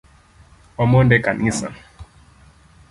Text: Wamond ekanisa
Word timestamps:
Wamond 0.77 1.11
ekanisa 1.17 1.67